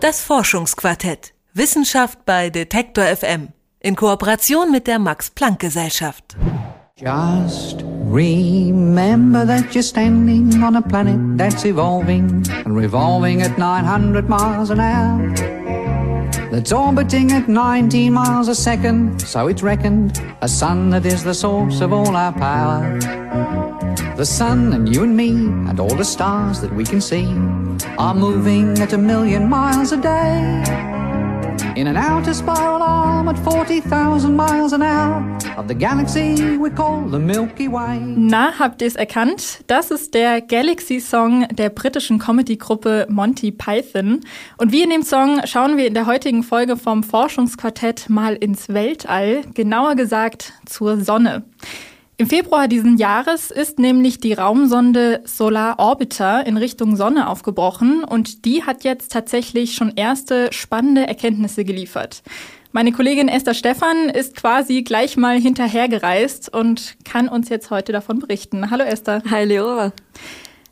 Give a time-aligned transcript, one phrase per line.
[0.00, 1.34] Das Forschungsquartett.
[1.54, 3.48] Wissenschaft bei Detektor FM.
[3.80, 6.36] In Kooperation mit der Max-Planck-Gesellschaft.
[6.94, 14.70] Just remember that you're standing on a planet that's evolving and revolving at 900 miles
[14.70, 15.34] an hour.
[16.52, 21.34] That's orbiting at 19 miles a second, so it's reckoned a sun that is the
[21.34, 22.96] source of all our power.
[24.16, 25.30] The sun and you and me
[25.68, 27.26] and all the stars that we can see
[27.98, 30.62] are moving at a million miles a day.
[31.74, 35.22] In an outer spiral arm at 40,000 miles an hour
[35.56, 38.00] of the galaxy we call the Milky Way.
[38.16, 39.62] Na, habt ihr es erkannt?
[39.68, 44.20] Das ist der Galaxy-Song der britischen Comedy-Gruppe Monty Python.
[44.56, 48.68] Und wie in dem Song schauen wir in der heutigen Folge vom Forschungsquartett mal ins
[48.68, 51.44] Weltall, genauer gesagt zur Sonne.
[52.20, 58.44] Im Februar diesen Jahres ist nämlich die Raumsonde Solar Orbiter in Richtung Sonne aufgebrochen und
[58.44, 62.24] die hat jetzt tatsächlich schon erste spannende Erkenntnisse geliefert.
[62.72, 68.18] Meine Kollegin Esther Stephan ist quasi gleich mal hinterhergereist und kann uns jetzt heute davon
[68.18, 68.68] berichten.
[68.72, 69.22] Hallo Esther.
[69.30, 69.92] Hi Leora.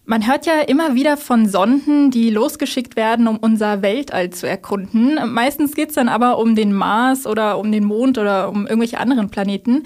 [0.04, 5.18] Man hört ja immer wieder von Sonden, die losgeschickt werden, um unser Weltall zu erkunden.
[5.32, 9.30] Meistens geht's dann aber um den Mars oder um den Mond oder um irgendwelche anderen
[9.30, 9.84] Planeten.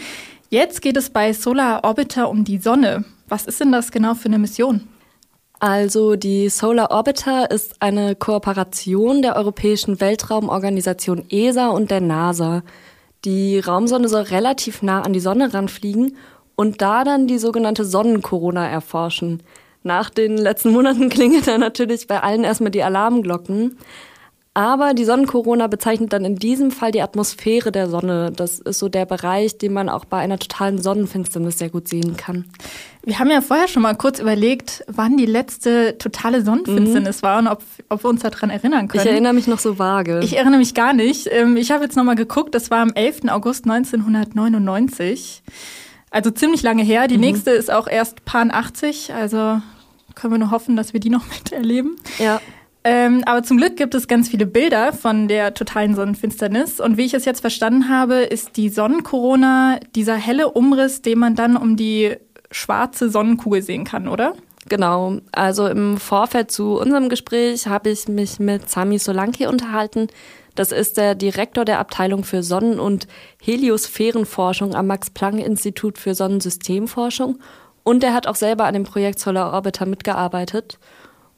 [0.53, 3.05] Jetzt geht es bei Solar Orbiter um die Sonne.
[3.29, 4.89] Was ist denn das genau für eine Mission?
[5.61, 12.65] Also die Solar Orbiter ist eine Kooperation der Europäischen Weltraumorganisation ESA und der NASA.
[13.25, 16.17] Die Raumsonde soll relativ nah an die Sonne ranfliegen
[16.57, 19.45] und da dann die sogenannte Sonnenkorona erforschen.
[19.85, 23.79] Nach den letzten Monaten klingen da natürlich bei allen erstmal die Alarmglocken.
[24.53, 28.33] Aber die Sonnenkorona bezeichnet dann in diesem Fall die Atmosphäre der Sonne.
[28.35, 32.17] Das ist so der Bereich, den man auch bei einer totalen Sonnenfinsternis sehr gut sehen
[32.17, 32.47] kann.
[33.05, 37.27] Wir haben ja vorher schon mal kurz überlegt, wann die letzte totale Sonnenfinsternis mhm.
[37.27, 39.05] war und ob, ob, wir uns daran erinnern können.
[39.05, 40.21] Ich erinnere mich noch so vage.
[40.25, 41.29] Ich erinnere mich gar nicht.
[41.31, 43.29] Ähm, ich habe jetzt noch mal geguckt, das war am 11.
[43.29, 45.45] August 1999.
[46.11, 47.07] Also ziemlich lange her.
[47.07, 47.21] Die mhm.
[47.21, 49.63] nächste ist auch erst Pan 80, also
[50.17, 51.97] können wir nur hoffen, dass wir die noch miterleben.
[52.19, 52.41] Ja.
[52.83, 56.81] Ähm, aber zum Glück gibt es ganz viele Bilder von der totalen Sonnenfinsternis.
[56.81, 61.35] Und wie ich es jetzt verstanden habe, ist die Sonnenkorona dieser helle Umriss, den man
[61.35, 62.17] dann um die
[62.51, 64.35] schwarze Sonnenkugel sehen kann, oder?
[64.69, 65.19] Genau.
[65.33, 70.09] Also im Vorfeld zu unserem Gespräch habe ich mich mit Sami Solanki unterhalten.
[70.55, 73.07] Das ist der Direktor der Abteilung für Sonnen- und
[73.43, 77.39] Heliosphärenforschung am Max-Planck-Institut für Sonnensystemforschung.
[77.83, 80.79] Und er hat auch selber an dem Projekt Solar Orbiter mitgearbeitet.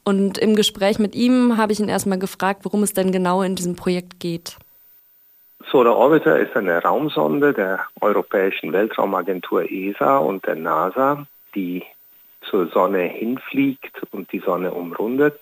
[0.04, 3.54] Und im Gespräch mit ihm habe ich ihn erstmal gefragt, worum es denn genau in
[3.54, 4.56] diesem Projekt geht.
[5.70, 11.84] Solar Orbiter ist eine Raumsonde der Europäischen Weltraumagentur ESA und der NASA, die
[12.42, 15.38] zur Sonne hinfliegt und die Sonne umrundet.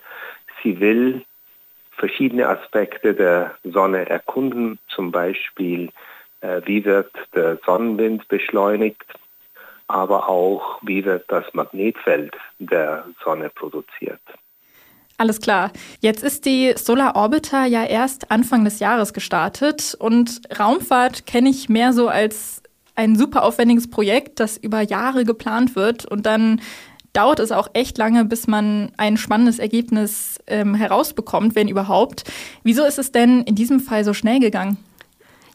[0.62, 1.24] Sie will
[1.92, 5.90] verschiedene Aspekte der Sonne erkunden, zum Beispiel
[6.40, 9.04] äh, wie wird der Sonnenwind beschleunigt,
[9.88, 14.20] aber auch wie wird das Magnetfeld der Sonne produziert.
[15.20, 15.70] Alles klar.
[16.00, 21.68] Jetzt ist die Solar Orbiter ja erst Anfang des Jahres gestartet und Raumfahrt kenne ich
[21.68, 22.62] mehr so als
[22.94, 26.62] ein super aufwendiges Projekt, das über Jahre geplant wird und dann
[27.12, 32.24] dauert es auch echt lange, bis man ein spannendes Ergebnis ähm, herausbekommt, wenn überhaupt.
[32.62, 34.78] Wieso ist es denn in diesem Fall so schnell gegangen?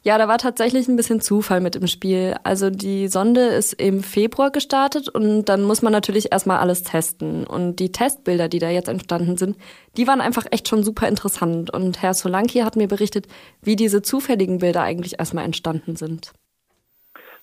[0.05, 2.35] Ja, da war tatsächlich ein bisschen Zufall mit im Spiel.
[2.43, 7.43] Also die Sonde ist im Februar gestartet und dann muss man natürlich erstmal alles testen.
[7.47, 9.57] Und die Testbilder, die da jetzt entstanden sind,
[9.97, 11.73] die waren einfach echt schon super interessant.
[11.73, 13.27] Und Herr Solanki hat mir berichtet,
[13.63, 16.33] wie diese zufälligen Bilder eigentlich erstmal entstanden sind.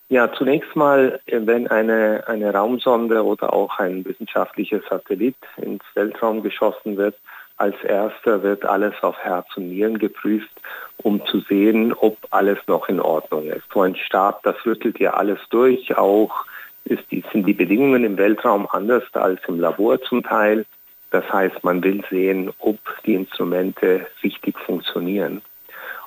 [0.08, 6.96] Ja, zunächst mal, wenn eine, eine Raumsonde oder auch ein wissenschaftlicher Satellit ins Weltraum geschossen
[6.96, 7.16] wird,
[7.62, 10.50] als erster wird alles auf Herz und Nieren geprüft,
[10.96, 13.62] um zu sehen, ob alles noch in Ordnung ist.
[13.72, 15.96] So ein Start, das rüttelt ja alles durch.
[15.96, 16.44] Auch
[16.84, 20.66] ist die, sind die Bedingungen im Weltraum anders als im Labor zum Teil.
[21.12, 25.40] Das heißt, man will sehen, ob die Instrumente richtig funktionieren.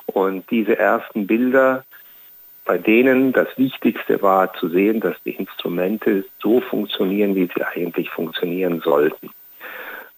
[0.04, 1.86] Und diese ersten Bilder,
[2.66, 8.10] bei denen das Wichtigste war zu sehen, dass die Instrumente so funktionieren, wie sie eigentlich
[8.10, 9.30] funktionieren sollten.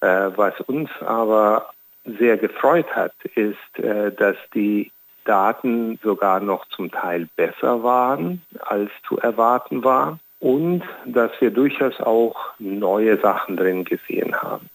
[0.00, 1.70] Äh, was uns aber
[2.04, 4.90] sehr gefreut hat, ist, äh, dass die
[5.24, 12.00] Daten sogar noch zum Teil besser waren, als zu erwarten war und dass wir durchaus
[12.00, 14.70] auch neue Sachen drin gesehen haben.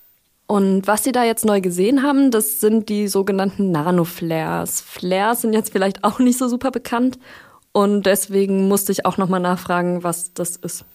[0.46, 4.81] Und was Sie da jetzt neu gesehen haben, das sind die sogenannten Nanoflares.
[4.81, 7.18] Flares sind jetzt vielleicht auch nicht so super bekannt
[7.72, 10.86] und deswegen musste ich auch nochmal nachfragen, was das ist.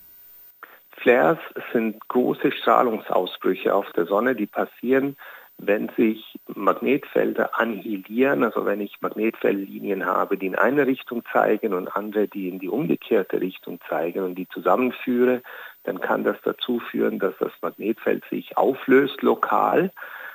[1.01, 1.39] Flares
[1.73, 5.17] sind große Strahlungsausbrüche auf der Sonne, die passieren,
[5.59, 11.89] wenn sich Magnetfelder annihilieren, also wenn ich Magnetfeldlinien habe, die in eine Richtung zeigen und
[11.89, 15.43] andere, die in die umgekehrte Richtung zeigen und die zusammenführe,
[15.83, 19.91] dann kann das dazu führen, dass das Magnetfeld sich auflöst lokal.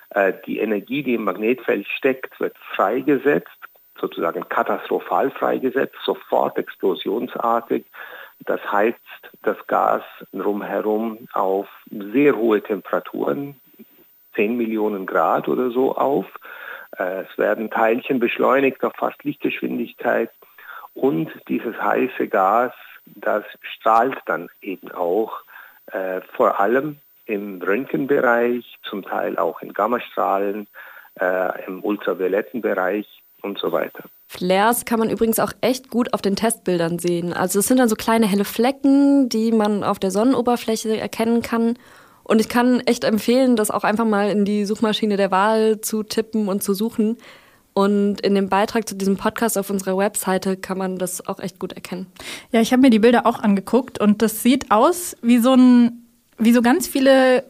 [0.09, 3.49] Äh, die Energie, die im Magnetfeld steckt, wird freigesetzt,
[3.99, 7.85] sozusagen katastrophal freigesetzt, sofort explosionsartig.
[8.45, 8.99] Das heizt
[9.43, 13.59] das Gas drumherum auf sehr hohe Temperaturen,
[14.35, 16.25] 10 Millionen Grad oder so auf.
[16.97, 20.31] Äh, es werden Teilchen beschleunigt auf fast Lichtgeschwindigkeit
[20.93, 22.73] und dieses heiße Gas,
[23.05, 25.41] das strahlt dann eben auch
[25.87, 30.67] äh, vor allem im Röntgenbereich, zum Teil auch in Gammastrahlen,
[31.19, 34.05] äh, im ultravioletten Bereich und so weiter.
[34.27, 37.33] Flares kann man übrigens auch echt gut auf den Testbildern sehen.
[37.33, 41.75] Also es sind dann so kleine helle Flecken, die man auf der Sonnenoberfläche erkennen kann.
[42.23, 46.03] Und ich kann echt empfehlen, das auch einfach mal in die Suchmaschine der Wahl zu
[46.03, 47.17] tippen und zu suchen.
[47.73, 51.59] Und in dem Beitrag zu diesem Podcast auf unserer Webseite kann man das auch echt
[51.59, 52.07] gut erkennen.
[52.51, 56.05] Ja, ich habe mir die Bilder auch angeguckt und das sieht aus wie so ein,
[56.37, 57.43] wie so ganz viele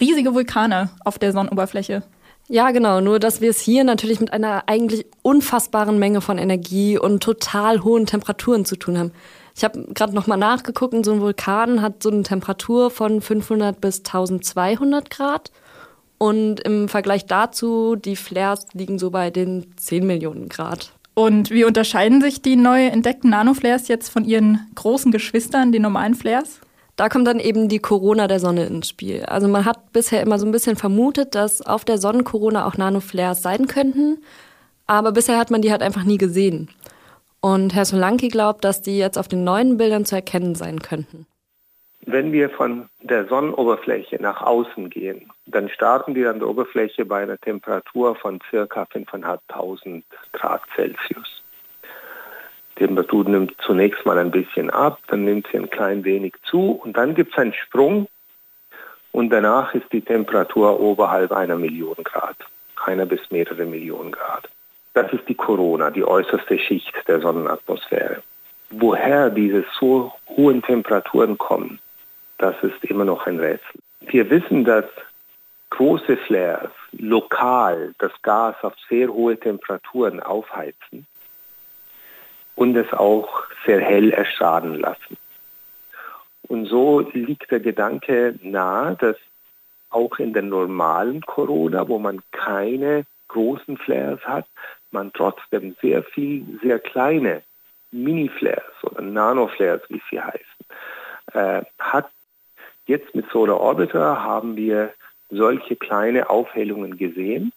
[0.00, 2.02] riesige Vulkane auf der Sonnenoberfläche.
[2.48, 3.00] Ja, genau.
[3.00, 7.84] Nur, dass wir es hier natürlich mit einer eigentlich unfassbaren Menge von Energie und total
[7.84, 9.12] hohen Temperaturen zu tun haben.
[9.54, 13.20] Ich habe gerade noch mal nachgeguckt, und so ein Vulkan hat so eine Temperatur von
[13.20, 15.50] 500 bis 1200 Grad.
[16.16, 20.92] Und im Vergleich dazu, die Flares liegen so bei den 10 Millionen Grad.
[21.14, 26.14] Und wie unterscheiden sich die neu entdeckten Nanoflares jetzt von ihren großen Geschwistern, den normalen
[26.14, 26.60] Flares?
[26.98, 29.22] Da kommt dann eben die Corona der Sonne ins Spiel.
[29.24, 33.40] Also man hat bisher immer so ein bisschen vermutet, dass auf der Sonnenkorona auch Nanoflares
[33.40, 34.18] sein könnten,
[34.88, 36.68] aber bisher hat man die halt einfach nie gesehen.
[37.40, 41.26] Und Herr Solanki glaubt, dass die jetzt auf den neuen Bildern zu erkennen sein könnten.
[42.04, 47.22] Wenn wir von der Sonnenoberfläche nach außen gehen, dann starten wir an der Oberfläche bei
[47.22, 48.56] einer Temperatur von ca.
[48.64, 50.02] 5.500
[50.32, 51.44] Grad Celsius.
[52.78, 56.96] Temperatur nimmt zunächst mal ein bisschen ab, dann nimmt sie ein klein wenig zu und
[56.96, 58.06] dann gibt es einen Sprung
[59.12, 62.36] und danach ist die Temperatur oberhalb einer Million Grad,
[62.84, 64.48] einer bis mehrere Millionen Grad.
[64.94, 68.22] Das ist die Corona, die äußerste Schicht der Sonnenatmosphäre.
[68.70, 71.80] Woher diese so hohen Temperaturen kommen,
[72.38, 73.80] das ist immer noch ein Rätsel.
[74.00, 74.84] Wir wissen, dass
[75.70, 81.06] große Flares lokal das Gas auf sehr hohe Temperaturen aufheizen
[82.58, 85.16] und es auch sehr hell erstrahlen lassen.
[86.48, 89.16] Und so liegt der Gedanke nahe, dass
[89.90, 94.46] auch in der normalen Corona, wo man keine großen Flares hat,
[94.90, 97.42] man trotzdem sehr viel, sehr kleine
[97.92, 100.64] Mini-Flares oder Nano-Flares, wie sie heißen,
[101.34, 102.10] äh, hat.
[102.86, 104.92] Jetzt mit Solar Orbiter haben wir
[105.30, 107.52] solche kleine Aufhellungen gesehen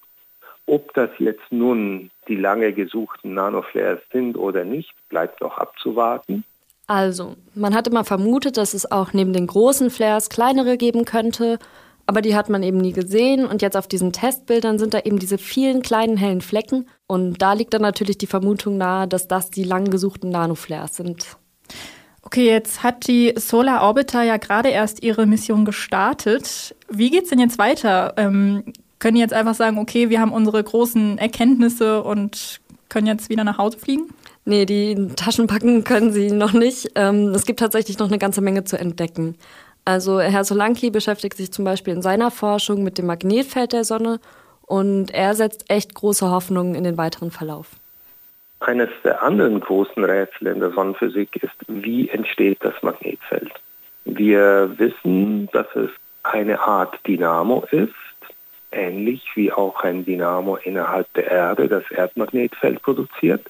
[0.71, 6.45] ob das jetzt nun die lange gesuchten Nanoflares sind oder nicht, bleibt noch abzuwarten.
[6.87, 11.59] Also, man hat immer vermutet, dass es auch neben den großen Flares kleinere geben könnte,
[12.07, 15.19] aber die hat man eben nie gesehen und jetzt auf diesen Testbildern sind da eben
[15.19, 19.49] diese vielen kleinen hellen Flecken und da liegt dann natürlich die Vermutung nahe, dass das
[19.49, 21.37] die lang gesuchten Nanoflares sind.
[22.21, 26.75] Okay, jetzt hat die Solar Orbiter ja gerade erst ihre Mission gestartet.
[26.87, 28.13] Wie geht's denn jetzt weiter?
[28.15, 28.63] Ähm,
[29.01, 33.57] können jetzt einfach sagen, okay, wir haben unsere großen Erkenntnisse und können jetzt wieder nach
[33.57, 34.13] Hause fliegen?
[34.45, 36.91] Nee, die Taschen packen können sie noch nicht.
[36.95, 39.35] Ähm, es gibt tatsächlich noch eine ganze Menge zu entdecken.
[39.85, 44.19] Also Herr Solanki beschäftigt sich zum Beispiel in seiner Forschung mit dem Magnetfeld der Sonne
[44.67, 47.71] und er setzt echt große Hoffnungen in den weiteren Verlauf.
[48.59, 53.51] Eines der anderen großen Rätsel in der Sonnenphysik ist, wie entsteht das Magnetfeld?
[54.05, 55.89] Wir wissen, dass es
[56.21, 57.93] eine Art Dynamo ist,
[58.71, 63.45] ähnlich wie auch ein Dynamo innerhalb der Erde das Erdmagnetfeld produziert.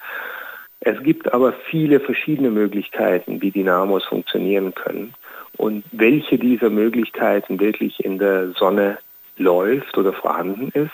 [0.81, 5.13] Es gibt aber viele verschiedene Möglichkeiten, wie Dynamos funktionieren können.
[5.57, 8.97] Und welche dieser Möglichkeiten wirklich in der Sonne
[9.37, 10.91] läuft oder vorhanden ist,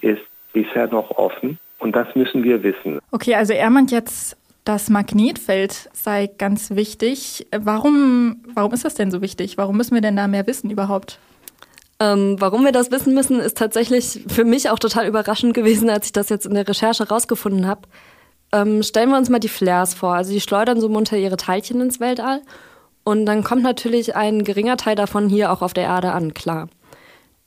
[0.00, 1.58] ist bisher noch offen.
[1.78, 2.98] Und das müssen wir wissen.
[3.10, 7.46] Okay, also er meint jetzt, das Magnetfeld sei ganz wichtig.
[7.54, 9.58] Warum, warum ist das denn so wichtig?
[9.58, 11.18] Warum müssen wir denn da mehr wissen überhaupt?
[12.00, 16.06] Ähm, warum wir das wissen müssen, ist tatsächlich für mich auch total überraschend gewesen, als
[16.06, 17.82] ich das jetzt in der Recherche rausgefunden habe.
[18.52, 20.14] Ähm, stellen wir uns mal die Flares vor.
[20.14, 22.42] Also die schleudern so munter ihre Teilchen ins Weltall.
[23.04, 26.68] Und dann kommt natürlich ein geringer Teil davon hier auch auf der Erde an, klar.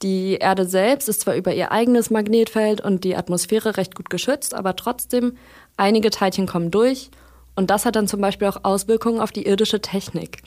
[0.04, 4.54] Die Erde selbst ist zwar über ihr eigenes Magnetfeld und die Atmosphäre recht gut geschützt,
[4.54, 5.36] aber trotzdem,
[5.76, 7.10] einige Teilchen kommen durch.
[7.56, 10.44] Und das hat dann zum Beispiel auch Auswirkungen auf die irdische Technik.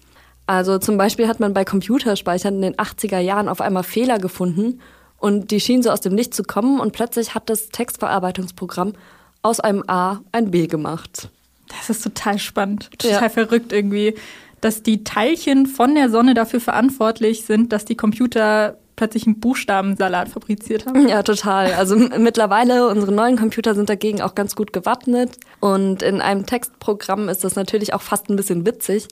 [0.51, 4.81] Also zum Beispiel hat man bei Computerspeichern in den 80er Jahren auf einmal Fehler gefunden
[5.17, 8.95] Und die schien so aus dem Licht zu kommen und plötzlich hat das Textverarbeitungsprogramm
[9.43, 11.29] aus einem A ein B gemacht.
[11.69, 13.29] Das ist total spannend, total ja.
[13.29, 14.17] verrückt irgendwie,
[14.61, 20.31] dass die Teilchen von der Sonne dafür verantwortlich sind, dass die Computer plötzlich einen Buchstabensalat
[20.31, 21.07] fabriziert haben.
[21.07, 21.75] Ja, total.
[21.75, 25.31] Also mittlerweile, unsere neuen Computer sind dagegen auch ganz gut gewappnet.
[25.61, 29.07] Und in einem Textprogramm ist das natürlich auch fast ein bisschen witzig.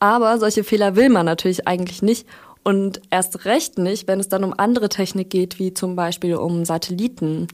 [0.00, 2.26] Aber solche Fehler will man natürlich eigentlich nicht.
[2.64, 6.64] Und erst recht nicht, wenn es dann um andere Technik geht, wie zum Beispiel um
[6.64, 7.48] Satelliten.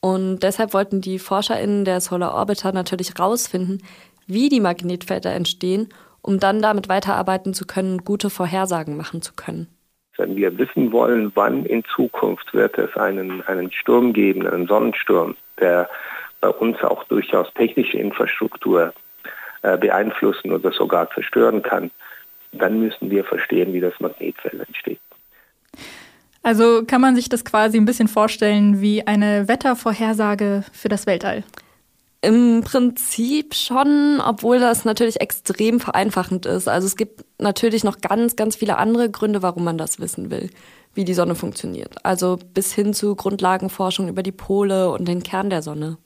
[0.00, 3.82] Und deshalb wollten die ForscherInnen der Solar Orbiter natürlich rausfinden,
[4.26, 5.88] wie die Magnetfelder entstehen,
[6.20, 9.68] um dann damit weiterarbeiten zu können, gute Vorhersagen machen zu können.
[10.16, 15.36] Wenn wir wissen wollen, wann in Zukunft wird es einen, einen Sturm geben, einen Sonnensturm,
[15.58, 15.88] der
[16.40, 18.92] bei uns auch durchaus technische Infrastruktur
[19.80, 21.90] beeinflussen oder sogar zerstören kann,
[22.52, 25.00] dann müssen wir verstehen, wie das Magnetfeld entsteht.
[26.42, 31.42] Also kann man sich das quasi ein bisschen vorstellen wie eine Wettervorhersage für das Weltall?
[32.20, 36.68] Im Prinzip schon, obwohl das natürlich extrem vereinfachend ist.
[36.68, 40.50] Also es gibt natürlich noch ganz, ganz viele andere Gründe, warum man das wissen will,
[40.94, 41.96] wie die Sonne funktioniert.
[42.04, 45.98] Also bis hin zu Grundlagenforschung über die Pole und den Kern der Sonne.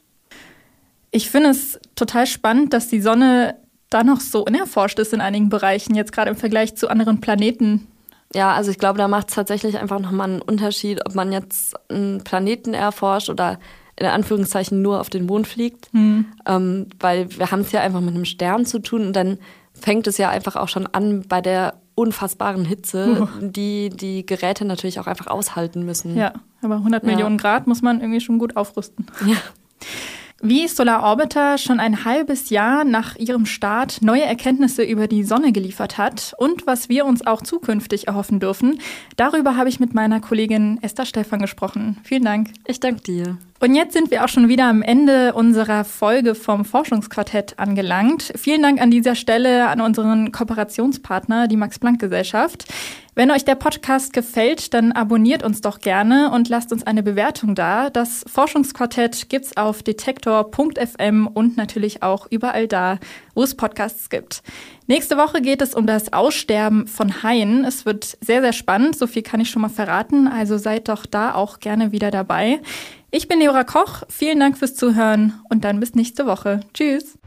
[1.19, 3.57] Ich finde es total spannend, dass die Sonne
[3.91, 7.89] da noch so unerforscht ist in einigen Bereichen, jetzt gerade im Vergleich zu anderen Planeten.
[8.33, 11.75] Ja, also ich glaube, da macht es tatsächlich einfach nochmal einen Unterschied, ob man jetzt
[11.91, 13.59] einen Planeten erforscht oder
[13.97, 15.93] in Anführungszeichen nur auf den Mond fliegt.
[15.93, 16.27] Mhm.
[16.47, 19.39] Ähm, weil wir haben es ja einfach mit einem Stern zu tun und dann
[19.75, 23.27] fängt es ja einfach auch schon an bei der unfassbaren Hitze, uh.
[23.41, 26.17] die die Geräte natürlich auch einfach aushalten müssen.
[26.17, 27.11] Ja, aber 100 ja.
[27.11, 29.07] Millionen Grad muss man irgendwie schon gut aufrüsten.
[29.27, 29.35] Ja.
[30.41, 35.51] Wie Solar Orbiter schon ein halbes Jahr nach ihrem Start neue Erkenntnisse über die Sonne
[35.51, 38.81] geliefert hat und was wir uns auch zukünftig erhoffen dürfen,
[39.17, 41.97] darüber habe ich mit meiner Kollegin Esther Stefan gesprochen.
[42.05, 42.51] Vielen Dank.
[42.69, 43.37] Ich danke dir.
[43.61, 48.33] Und jetzt sind wir auch schon wieder am Ende unserer Folge vom Forschungsquartett angelangt.
[48.37, 52.67] Vielen Dank an dieser Stelle an unseren Kooperationspartner, die Max-Planck-Gesellschaft.
[53.17, 57.57] Wenn euch der Podcast gefällt, dann abonniert uns doch gerne und lasst uns eine Bewertung
[57.57, 57.91] da.
[57.91, 63.01] Das Forschungsquartett gibt's auf detektor.fm und natürlich auch überall da,
[63.35, 64.45] wo es Podcasts gibt.
[64.87, 67.65] Nächste Woche geht es um das Aussterben von Haien.
[67.65, 68.97] Es wird sehr, sehr spannend.
[68.97, 70.29] So viel kann ich schon mal verraten.
[70.29, 72.61] Also seid doch da auch gerne wieder dabei.
[73.11, 74.03] Ich bin Leora Koch.
[74.11, 76.61] Vielen Dank fürs Zuhören und dann bis nächste Woche.
[76.75, 77.19] Tschüss.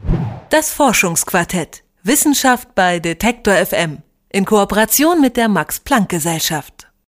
[0.50, 1.82] Das Forschungsquartett.
[2.04, 3.98] Wissenschaft bei Detektor FM
[4.28, 6.91] in Kooperation mit der Max Planck Gesellschaft.